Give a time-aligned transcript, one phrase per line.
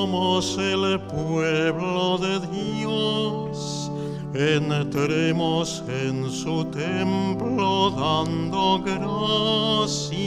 [0.00, 3.92] somos el pueblo de Dios,
[4.32, 10.20] entremos en su templo dando gracias.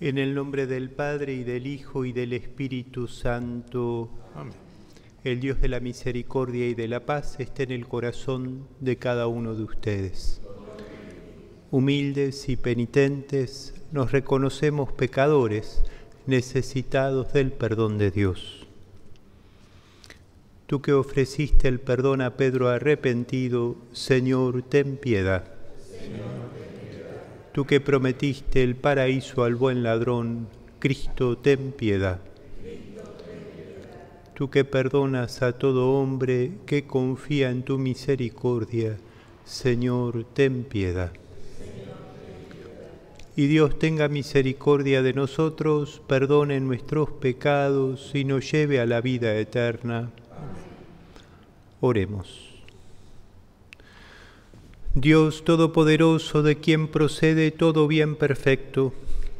[0.00, 4.10] En el nombre del Padre y del Hijo y del Espíritu Santo.
[4.34, 4.52] Amén.
[5.22, 9.28] El Dios de la misericordia y de la paz esté en el corazón de cada
[9.28, 10.40] uno de ustedes.
[11.70, 15.84] Humildes y penitentes, nos reconocemos pecadores,
[16.26, 18.66] necesitados del perdón de Dios.
[20.66, 25.44] Tú que ofreciste el perdón a Pedro arrepentido, Señor, ten piedad.
[27.52, 30.48] Tú que prometiste el paraíso al buen ladrón,
[30.80, 32.18] Cristo, ten piedad.
[34.34, 38.96] Tú que perdonas a todo hombre que confía en tu misericordia,
[39.44, 41.12] Señor, ten piedad.
[43.36, 49.36] Y Dios tenga misericordia de nosotros, perdone nuestros pecados y nos lleve a la vida
[49.36, 50.10] eterna.
[51.80, 52.54] Oremos.
[54.94, 58.94] Dios Todopoderoso, de quien procede todo bien perfecto,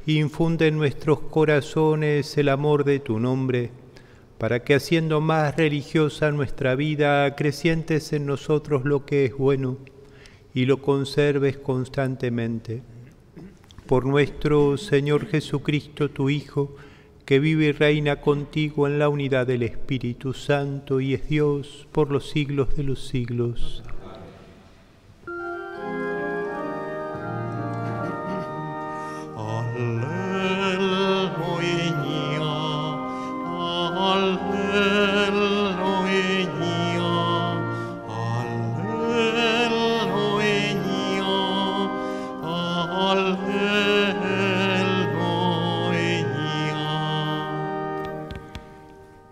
[0.05, 3.71] infunde en nuestros corazones el amor de tu nombre,
[4.39, 9.79] para que haciendo más religiosa nuestra vida, acrecientes en nosotros lo que es bueno
[10.53, 12.83] y lo conserves constantemente.
[13.87, 16.75] Por nuestro Señor Jesucristo, tu Hijo,
[17.27, 22.11] que vive y reina contigo en la unidad del Espíritu Santo y es Dios por
[22.11, 23.83] los siglos de los siglos.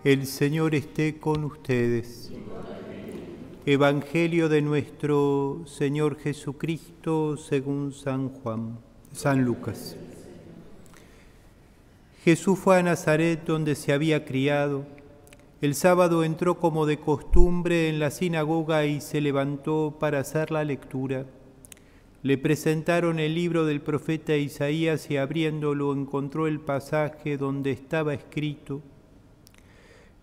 [0.04, 2.32] El Señor esté con ustedes.
[3.64, 8.80] Evangelio de nuestro Señor Jesucristo según San Juan,
[9.12, 9.96] San Lucas.
[12.24, 14.86] Jesús fue a Nazaret donde se había criado.
[15.60, 20.64] El sábado entró como de costumbre en la sinagoga y se levantó para hacer la
[20.64, 21.26] lectura.
[22.24, 28.82] Le presentaron el libro del profeta Isaías y abriéndolo encontró el pasaje donde estaba escrito,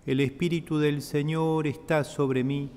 [0.06, 2.72] El Espíritu del Señor está sobre mí,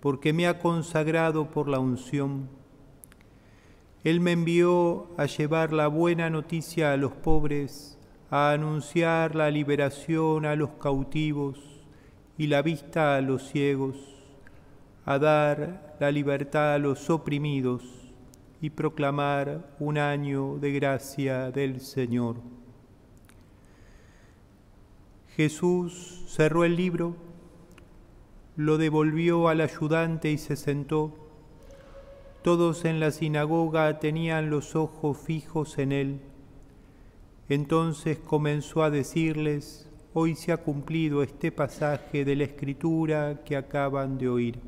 [0.00, 2.48] porque me ha consagrado por la unción.
[4.04, 7.98] Él me envió a llevar la buena noticia a los pobres,
[8.30, 11.58] a anunciar la liberación a los cautivos
[12.36, 13.96] y la vista a los ciegos,
[15.04, 17.82] a dar la libertad a los oprimidos
[18.60, 22.61] y proclamar un año de gracia del Señor.
[25.36, 27.16] Jesús cerró el libro,
[28.54, 31.14] lo devolvió al ayudante y se sentó.
[32.42, 36.20] Todos en la sinagoga tenían los ojos fijos en él.
[37.48, 44.18] Entonces comenzó a decirles, hoy se ha cumplido este pasaje de la escritura que acaban
[44.18, 44.60] de oír.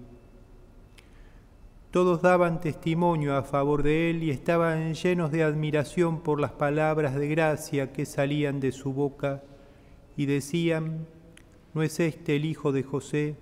[1.91, 7.17] Todos daban testimonio a favor de él y estaban llenos de admiración por las palabras
[7.17, 9.43] de gracia que salían de su boca
[10.17, 11.07] y decían,
[11.75, 13.37] ¿no es este el hijo de José?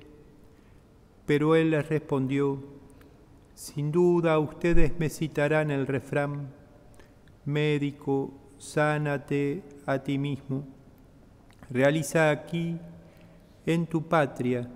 [1.27, 2.63] Pero él les respondió,
[3.55, 6.49] sin duda ustedes me citarán el refrán,
[7.45, 10.65] médico, sánate a ti mismo.
[11.71, 12.79] Realiza aquí,
[13.67, 14.69] en tu patria,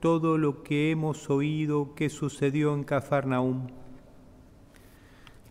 [0.00, 3.68] todo lo que hemos oído que sucedió en Cafarnaúm.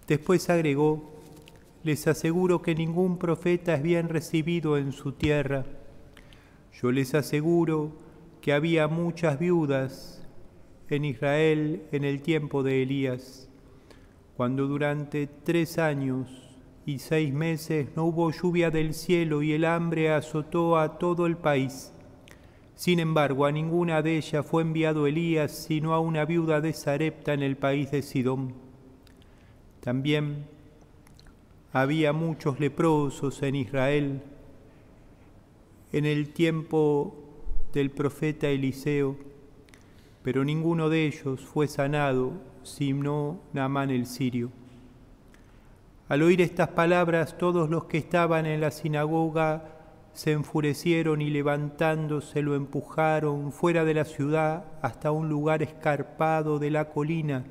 [0.08, 1.12] Después agregó,
[1.84, 5.66] les aseguro que ningún profeta es bien recibido en su tierra.
[6.82, 7.92] Yo les aseguro
[8.42, 10.28] que había muchas viudas
[10.90, 13.50] en Israel en el tiempo de Elías,
[14.36, 16.28] cuando durante tres años
[16.86, 21.38] y seis meses no hubo lluvia del cielo y el hambre azotó a todo el
[21.38, 21.94] país.
[22.76, 27.34] Sin embargo, a ninguna de ellas fue enviado Elías, sino a una viuda de Sarepta
[27.34, 28.56] en el país de Sidón.
[29.80, 30.48] También
[31.72, 34.22] había muchos leprosos en Israel
[35.94, 37.16] en el tiempo
[37.72, 39.16] del profeta Eliseo,
[40.24, 44.50] pero ninguno de ellos fue sanado, sino Naamán el sirio.
[46.10, 49.70] Al oír estas palabras, todos los que estaban en la sinagoga
[50.14, 56.72] se enfurecieron y levantándose lo empujaron fuera de la ciudad hasta un lugar escarpado de
[56.72, 57.46] la colina,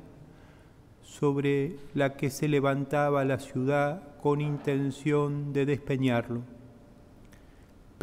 [1.01, 6.52] sobre la que se levantaba la ciudad con intención de despeñarlo.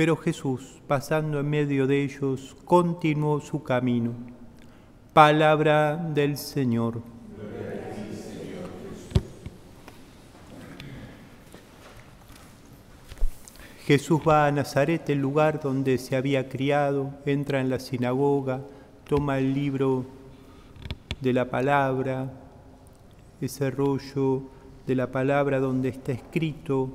[0.01, 4.13] Pero Jesús, pasando en medio de ellos, continuó su camino.
[5.13, 7.03] Palabra del Señor.
[13.85, 18.63] Jesús va a Nazaret, el lugar donde se había criado, entra en la sinagoga,
[19.07, 20.07] toma el libro
[21.21, 22.33] de la palabra,
[23.43, 24.45] ese rollo
[24.87, 26.89] de la palabra donde está escrito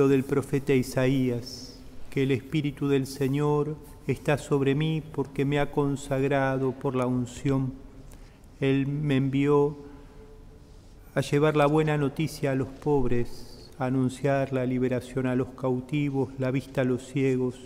[0.00, 3.76] lo del profeta Isaías, que el Espíritu del Señor
[4.06, 7.74] está sobre mí porque me ha consagrado por la unción.
[8.60, 9.76] Él me envió
[11.14, 16.30] a llevar la buena noticia a los pobres, a anunciar la liberación a los cautivos,
[16.38, 17.56] la vista a los ciegos,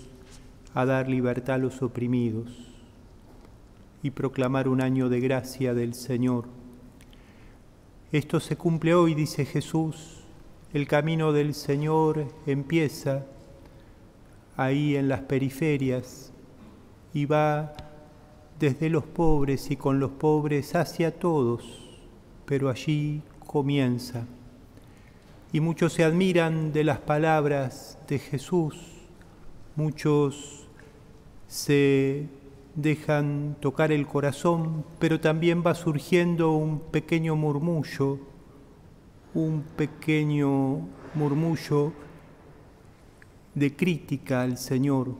[0.75, 2.51] a dar libertad a los oprimidos
[4.03, 6.47] y proclamar un año de gracia del Señor.
[8.11, 10.24] Esto se cumple hoy, dice Jesús,
[10.75, 13.25] el camino del Señor empieza
[14.57, 16.33] ahí en las periferias
[17.13, 17.75] y va
[18.59, 21.63] desde los pobres y con los pobres hacia todos,
[22.45, 24.27] pero allí comienza.
[25.53, 28.75] Y muchos se admiran de las palabras de Jesús,
[29.77, 30.67] muchos
[31.47, 32.27] se
[32.75, 38.34] dejan tocar el corazón, pero también va surgiendo un pequeño murmullo
[39.35, 40.81] un pequeño
[41.15, 41.93] murmullo
[43.55, 45.15] de crítica al Señor.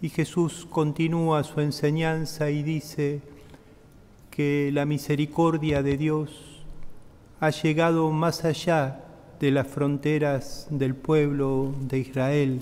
[0.00, 3.20] Y Jesús continúa su enseñanza y dice
[4.30, 6.62] que la misericordia de Dios
[7.40, 9.04] ha llegado más allá
[9.38, 12.60] de las fronteras del pueblo de Israel.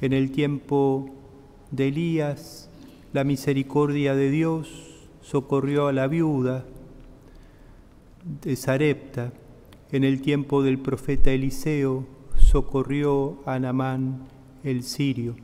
[0.00, 1.10] En el tiempo
[1.70, 2.70] de Elías,
[3.12, 6.64] la misericordia de Dios socorrió a la viuda
[8.28, 9.30] de
[9.90, 14.28] en el tiempo del profeta Eliseo, socorrió a Namán
[14.62, 15.34] el sirio.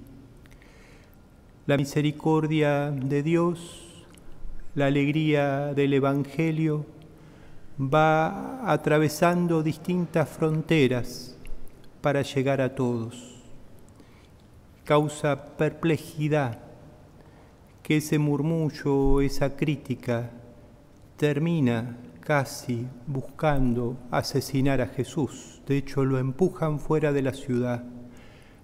[1.66, 4.04] La misericordia de Dios,
[4.74, 6.84] la alegría del Evangelio,
[7.80, 11.38] va atravesando distintas fronteras
[12.02, 13.42] para llegar a todos.
[14.84, 16.58] Causa perplejidad
[17.82, 20.30] que ese murmullo, esa crítica,
[21.16, 25.60] termina casi buscando asesinar a Jesús.
[25.66, 27.84] De hecho, lo empujan fuera de la ciudad,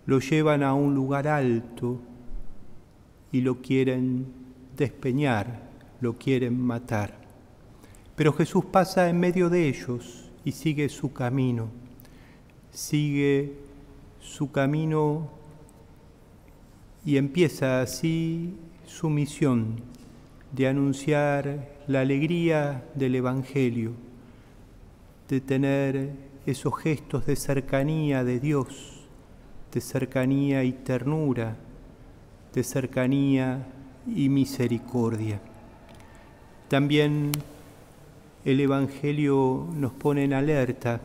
[0.06, 2.00] lo llevan a un lugar alto
[3.30, 4.26] y lo quieren
[4.76, 5.68] despeñar,
[6.00, 7.20] lo quieren matar.
[8.16, 11.68] Pero Jesús pasa en medio de ellos y sigue su camino,
[12.72, 13.58] sigue
[14.20, 15.28] su camino
[17.04, 19.99] y empieza así su misión
[20.52, 23.92] de anunciar la alegría del Evangelio,
[25.28, 26.10] de tener
[26.46, 29.06] esos gestos de cercanía de Dios,
[29.72, 31.56] de cercanía y ternura,
[32.52, 33.66] de cercanía
[34.06, 35.40] y misericordia.
[36.68, 37.30] También
[38.44, 41.00] el Evangelio nos pone en alerta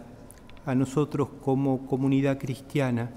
[0.66, 3.12] a nosotros como comunidad cristiana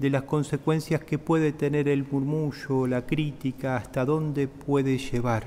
[0.00, 5.44] de las consecuencias que puede tener el murmullo, la crítica, hasta dónde puede llevar.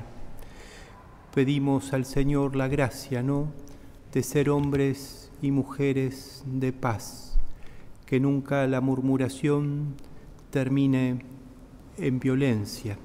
[1.33, 3.47] Pedimos al Señor la gracia, ¿no?,
[4.13, 7.35] de ser hombres y mujeres de paz,
[8.05, 9.95] que nunca la murmuración
[10.51, 11.25] termine
[11.97, 12.99] en violencia.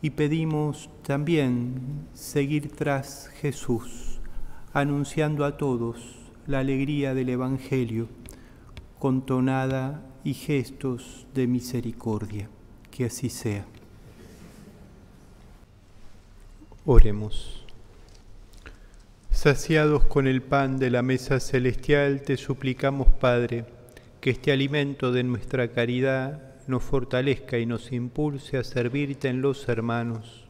[0.00, 4.20] Y pedimos también seguir tras Jesús,
[4.72, 8.08] anunciando a todos la alegría del Evangelio,
[8.98, 12.48] con tonada y gestos de misericordia.
[12.90, 13.66] Que así sea.
[16.84, 17.64] Oremos.
[19.30, 23.66] Saciados con el pan de la mesa celestial, te suplicamos, Padre,
[24.20, 29.68] que este alimento de nuestra caridad nos fortalezca y nos impulse a servirte en los
[29.68, 30.46] hermanos.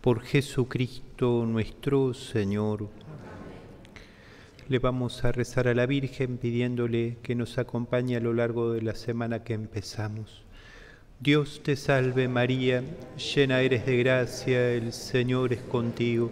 [0.00, 2.88] Por Jesucristo nuestro Señor
[4.68, 8.82] le vamos a rezar a la Virgen pidiéndole que nos acompañe a lo largo de
[8.82, 10.42] la semana que empezamos.
[11.20, 12.84] Dios te salve María,
[13.16, 16.30] llena eres de gracia, el Señor es contigo.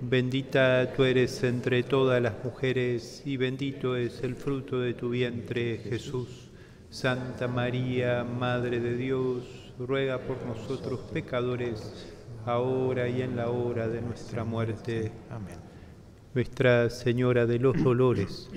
[0.00, 5.78] Bendita tú eres entre todas las mujeres y bendito es el fruto de tu vientre
[5.78, 6.48] Jesús.
[6.90, 9.44] Santa María, Madre de Dios,
[9.78, 12.06] ruega por nosotros pecadores,
[12.46, 15.12] ahora y en la hora de nuestra muerte.
[15.30, 15.65] Amén.
[16.36, 18.50] Nuestra Señora de los Dolores.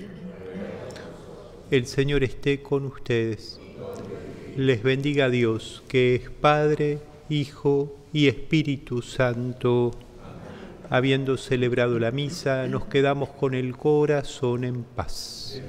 [1.70, 3.58] El Señor esté con ustedes.
[4.54, 6.98] Les bendiga Dios, que es Padre,
[7.30, 9.92] Hijo y Espíritu Santo.
[10.90, 15.62] Habiendo celebrado la misa, nos quedamos con el corazón en paz.